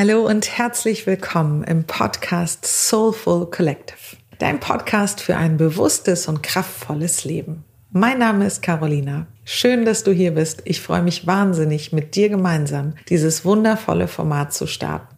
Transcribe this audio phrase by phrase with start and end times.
[0.00, 7.24] Hallo und herzlich willkommen im Podcast Soulful Collective, dein Podcast für ein bewusstes und kraftvolles
[7.24, 7.64] Leben.
[7.90, 9.26] Mein Name ist Carolina.
[9.44, 10.62] Schön, dass du hier bist.
[10.66, 15.16] Ich freue mich wahnsinnig, mit dir gemeinsam dieses wundervolle Format zu starten.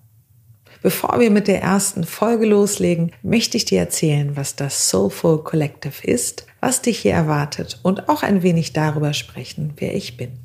[0.81, 6.07] Bevor wir mit der ersten Folge loslegen, möchte ich dir erzählen, was das Soulful Collective
[6.07, 10.39] ist, was dich hier erwartet und auch ein wenig darüber sprechen, wer ich bin.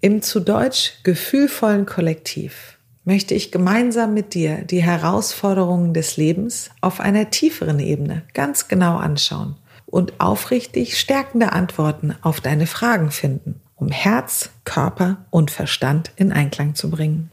[0.00, 2.73] Im zu Deutsch gefühlvollen Kollektiv
[3.04, 8.96] möchte ich gemeinsam mit dir die Herausforderungen des Lebens auf einer tieferen Ebene ganz genau
[8.96, 16.32] anschauen und aufrichtig stärkende Antworten auf deine Fragen finden, um Herz, Körper und Verstand in
[16.32, 17.30] Einklang zu bringen.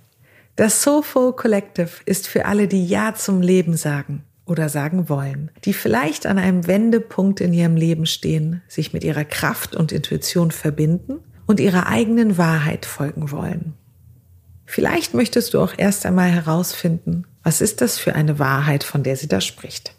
[0.57, 5.73] Das Soulful Collective ist für alle, die Ja zum Leben sagen oder sagen wollen, die
[5.73, 11.19] vielleicht an einem Wendepunkt in ihrem Leben stehen, sich mit ihrer Kraft und Intuition verbinden
[11.47, 13.73] und ihrer eigenen Wahrheit folgen wollen.
[14.73, 19.17] Vielleicht möchtest du auch erst einmal herausfinden, was ist das für eine Wahrheit, von der
[19.17, 19.93] sie da spricht.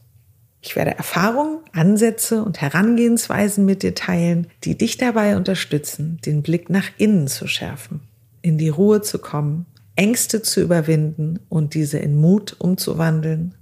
[0.63, 6.71] Ich werde Erfahrungen, Ansätze und Herangehensweisen mit dir teilen, die dich dabei unterstützen, den Blick
[6.71, 8.01] nach innen zu schärfen,
[8.41, 13.55] in die Ruhe zu kommen, Ängste zu überwinden und diese in Mut umzuwandeln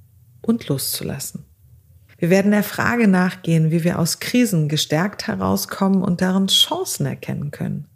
[0.43, 1.45] und loszulassen.
[2.19, 7.51] Wir werden der Frage nachgehen, wie wir aus Krisen gestärkt herauskommen und darin Chancen erkennen
[7.51, 7.90] können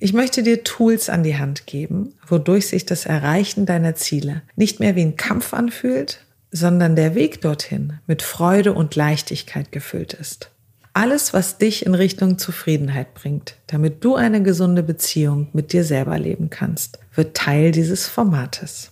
[0.00, 4.80] ich möchte dir Tools an die Hand geben, wodurch sich das Erreichen deiner Ziele nicht
[4.80, 10.50] mehr wie ein Kampf anfühlt, sondern der Weg dorthin mit Freude und Leichtigkeit gefüllt ist.
[10.94, 16.18] Alles, was dich in Richtung Zufriedenheit bringt, damit du eine gesunde Beziehung mit dir selber
[16.18, 18.90] leben kannst, wird Teil dieses Formates.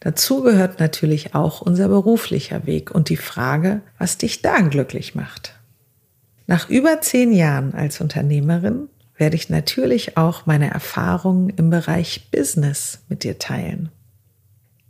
[0.00, 5.54] Dazu gehört natürlich auch unser beruflicher Weg und die Frage, was dich da glücklich macht.
[6.46, 8.88] Nach über zehn Jahren als Unternehmerin
[9.20, 13.90] werde ich natürlich auch meine Erfahrungen im Bereich Business mit dir teilen.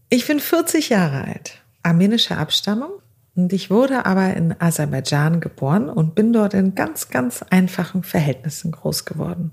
[0.09, 2.91] Ich bin 40 Jahre alt, armenischer Abstammung
[3.35, 8.71] und ich wurde aber in Aserbaidschan geboren und bin dort in ganz, ganz einfachen Verhältnissen
[8.71, 9.51] groß geworden.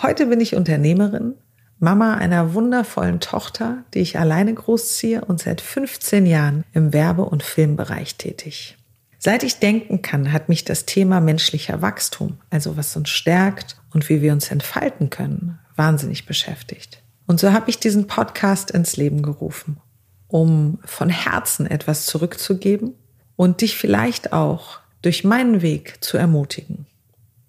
[0.00, 1.34] Heute bin ich Unternehmerin,
[1.78, 7.42] Mama einer wundervollen Tochter, die ich alleine großziehe und seit 15 Jahren im Werbe- und
[7.44, 8.77] Filmbereich tätig.
[9.18, 14.08] Seit ich denken kann, hat mich das Thema menschlicher Wachstum, also was uns stärkt und
[14.08, 17.02] wie wir uns entfalten können, wahnsinnig beschäftigt.
[17.26, 19.78] Und so habe ich diesen Podcast ins Leben gerufen,
[20.28, 22.94] um von Herzen etwas zurückzugeben
[23.34, 26.86] und dich vielleicht auch durch meinen Weg zu ermutigen.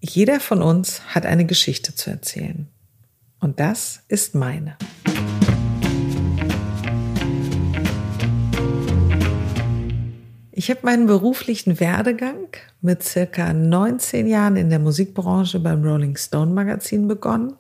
[0.01, 2.68] Jeder von uns hat eine Geschichte zu erzählen.
[3.40, 4.75] Und das ist meine.
[10.59, 12.49] Ich habe meinen beruflichen Werdegang
[12.81, 17.53] mit circa 19 Jahren in der Musikbranche beim Rolling Stone Magazin begonnen.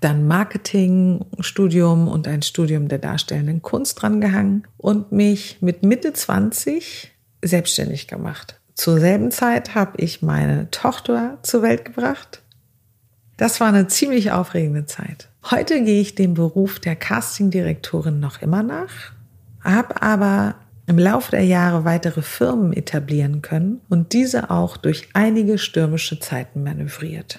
[0.00, 7.10] Dann Marketing, Studium und ein Studium der darstellenden Kunst drangehangen und mich mit Mitte 20
[7.42, 8.60] selbstständig gemacht.
[8.74, 12.42] Zur selben Zeit habe ich meine Tochter zur Welt gebracht.
[13.38, 15.30] Das war eine ziemlich aufregende Zeit.
[15.50, 19.14] Heute gehe ich dem Beruf der Castingdirektorin noch immer nach,
[19.64, 20.54] habe aber
[20.90, 26.64] im Laufe der Jahre weitere Firmen etablieren können und diese auch durch einige stürmische Zeiten
[26.64, 27.38] manövriert.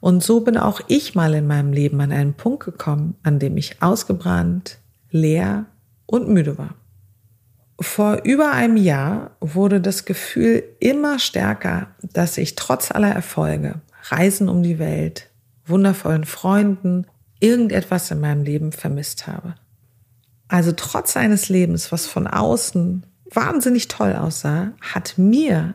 [0.00, 3.56] Und so bin auch ich mal in meinem Leben an einen Punkt gekommen, an dem
[3.56, 4.78] ich ausgebrannt,
[5.12, 5.66] leer
[6.06, 6.74] und müde war.
[7.80, 14.48] Vor über einem Jahr wurde das Gefühl immer stärker, dass ich trotz aller Erfolge, Reisen
[14.48, 15.30] um die Welt,
[15.64, 17.06] wundervollen Freunden,
[17.38, 19.54] irgendetwas in meinem Leben vermisst habe.
[20.54, 25.74] Also trotz eines Lebens, was von außen wahnsinnig toll aussah, hat mir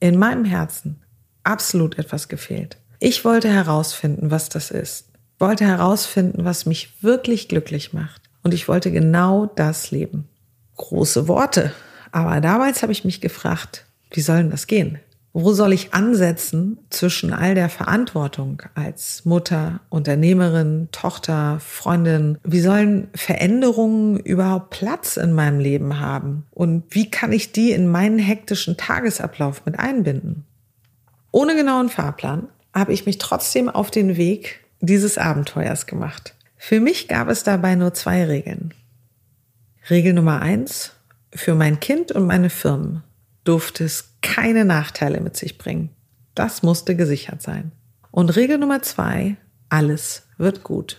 [0.00, 1.00] in meinem Herzen
[1.44, 2.76] absolut etwas gefehlt.
[2.98, 5.12] Ich wollte herausfinden, was das ist.
[5.38, 8.22] Wollte herausfinden, was mich wirklich glücklich macht.
[8.42, 10.26] Und ich wollte genau das leben.
[10.74, 11.72] Große Worte.
[12.10, 14.98] Aber damals habe ich mich gefragt, wie soll denn das gehen?
[15.38, 22.38] Wo soll ich ansetzen zwischen all der Verantwortung als Mutter, Unternehmerin, Tochter, Freundin?
[22.42, 26.46] Wie sollen Veränderungen überhaupt Platz in meinem Leben haben?
[26.52, 30.46] Und wie kann ich die in meinen hektischen Tagesablauf mit einbinden?
[31.32, 36.34] Ohne genauen Fahrplan habe ich mich trotzdem auf den Weg dieses Abenteuers gemacht.
[36.56, 38.72] Für mich gab es dabei nur zwei Regeln.
[39.90, 40.92] Regel Nummer eins,
[41.30, 43.02] für mein Kind und meine Firmen
[43.44, 45.90] durfte es keine Nachteile mit sich bringen.
[46.34, 47.70] Das musste gesichert sein.
[48.10, 49.36] Und Regel Nummer zwei,
[49.68, 50.98] alles wird gut.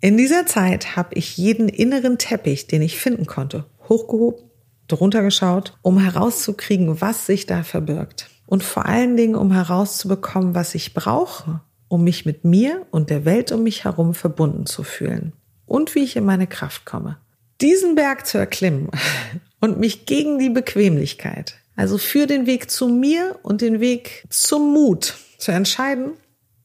[0.00, 4.48] In dieser Zeit habe ich jeden inneren Teppich, den ich finden konnte, hochgehoben,
[4.86, 8.30] drunter geschaut, um herauszukriegen, was sich da verbirgt.
[8.46, 13.24] Und vor allen Dingen, um herauszubekommen, was ich brauche, um mich mit mir und der
[13.24, 15.32] Welt um mich herum verbunden zu fühlen.
[15.66, 17.18] Und wie ich in meine Kraft komme.
[17.60, 18.90] Diesen Berg zu erklimmen
[19.60, 24.74] und mich gegen die Bequemlichkeit, also für den Weg zu mir und den Weg zum
[24.74, 26.12] Mut zu entscheiden,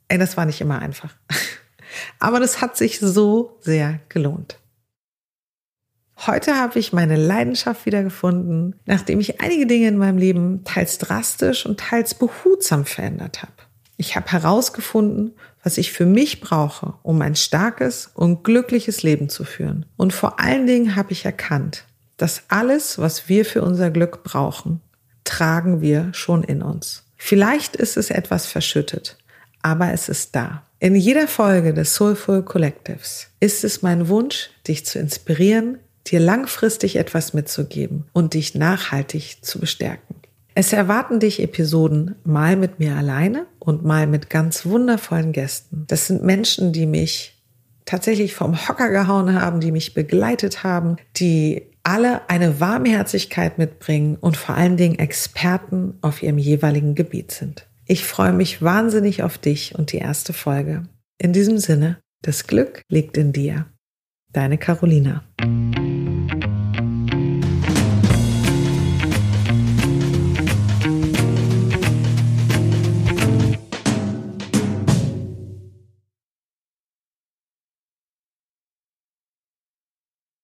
[0.09, 1.15] ey, das war nicht immer einfach.
[2.19, 4.59] Aber das hat sich so sehr gelohnt.
[6.27, 11.65] Heute habe ich meine Leidenschaft wiedergefunden, nachdem ich einige Dinge in meinem Leben teils drastisch
[11.65, 13.53] und teils behutsam verändert habe.
[13.95, 15.31] Ich habe herausgefunden,
[15.63, 19.85] was ich für mich brauche, um ein starkes und glückliches Leben zu führen.
[19.95, 21.85] Und vor allen Dingen habe ich erkannt,
[22.17, 24.81] dass alles, was wir für unser Glück brauchen,
[25.25, 27.03] tragen wir schon in uns.
[27.17, 29.17] Vielleicht ist es etwas verschüttet,
[29.61, 30.63] aber es ist da.
[30.79, 36.97] In jeder Folge des Soulful Collectives ist es mein Wunsch, dich zu inspirieren, dir langfristig
[36.97, 40.15] etwas mitzugeben und dich nachhaltig zu bestärken.
[40.53, 45.83] Es erwarten dich Episoden mal mit mir alleine und mal mit ganz wundervollen Gästen.
[45.87, 47.41] Das sind Menschen, die mich
[47.85, 54.37] tatsächlich vom Hocker gehauen haben, die mich begleitet haben, die alle eine Warmherzigkeit mitbringen und
[54.37, 57.67] vor allen Dingen Experten auf ihrem jeweiligen Gebiet sind.
[57.85, 60.83] Ich freue mich wahnsinnig auf dich und die erste Folge.
[61.19, 63.67] In diesem Sinne, das Glück liegt in dir.
[64.33, 65.23] Deine Carolina.